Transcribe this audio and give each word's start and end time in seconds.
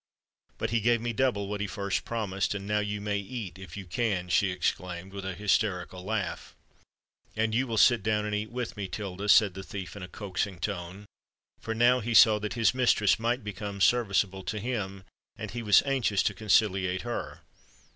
But 0.57 0.71
he 0.71 0.81
gave 0.81 0.99
me 0.99 1.13
double 1.13 1.47
what 1.47 1.61
he 1.61 1.67
first 1.67 2.05
promised; 2.05 2.55
and 2.55 2.65
now 2.65 2.79
you 2.79 2.99
may 2.99 3.19
eat—if 3.19 3.77
you 3.77 3.85
can," 3.85 4.29
she 4.29 4.49
exclaimed, 4.49 5.13
with 5.13 5.23
a 5.23 5.35
hysterical 5.35 6.03
laugh. 6.03 6.55
"And 7.35 7.53
you 7.53 7.67
will 7.67 7.77
sit 7.77 8.01
down 8.01 8.25
and 8.25 8.33
eat 8.33 8.49
with 8.49 8.75
me, 8.75 8.87
Tilda," 8.87 9.29
said 9.29 9.53
the 9.53 9.61
thief 9.61 9.95
in 9.95 10.01
a 10.01 10.07
coaxing 10.07 10.57
tone—for 10.59 11.73
he 11.73 11.77
now 11.79 12.01
saw 12.13 12.39
that 12.39 12.53
his 12.55 12.73
mistress 12.73 13.19
might 13.19 13.43
become 13.43 13.79
serviceable 13.79 14.43
to 14.45 14.57
him, 14.59 15.03
and 15.37 15.51
he 15.51 15.61
was 15.61 15.83
anxious 15.83 16.23
to 16.23 16.33
conciliate 16.33 17.03
her. 17.03 17.41